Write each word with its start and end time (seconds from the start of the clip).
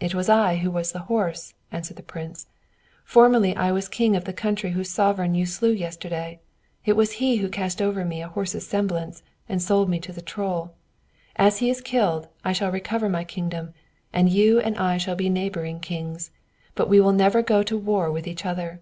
"It 0.00 0.14
was 0.14 0.30
I 0.30 0.56
who 0.56 0.70
was 0.70 0.92
the 0.92 1.00
horse," 1.12 1.52
answered 1.70 1.98
the 1.98 2.02
prince. 2.02 2.46
"Formerly 3.04 3.54
I 3.54 3.70
was 3.70 3.86
king 3.86 4.16
of 4.16 4.24
the 4.24 4.32
country 4.32 4.70
whose 4.70 4.88
sovereign 4.88 5.34
you 5.34 5.44
slew 5.44 5.70
yesterday; 5.72 6.40
it 6.86 6.94
was 6.96 7.12
he 7.20 7.36
who 7.36 7.50
cast 7.50 7.82
over 7.82 8.02
me 8.02 8.22
a 8.22 8.28
horse's 8.28 8.66
semblance, 8.66 9.22
and 9.46 9.60
sold 9.60 9.90
me 9.90 10.00
to 10.00 10.10
the 10.10 10.22
Troll. 10.22 10.72
As 11.36 11.58
he 11.58 11.68
is 11.68 11.82
killed, 11.82 12.28
I 12.42 12.54
shall 12.54 12.72
recover 12.72 13.10
my 13.10 13.24
kingdom, 13.24 13.74
and 14.10 14.30
you 14.30 14.58
and 14.58 14.74
I 14.78 14.96
shall 14.96 15.16
be 15.16 15.28
neighboring 15.28 15.80
kings; 15.80 16.30
but 16.74 16.88
we 16.88 16.98
will 16.98 17.12
never 17.12 17.42
go 17.42 17.62
to 17.64 17.76
war 17.76 18.10
with 18.10 18.26
each 18.26 18.46
other." 18.46 18.80